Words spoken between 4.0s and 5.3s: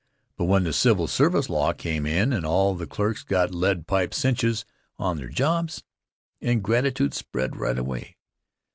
cinches on their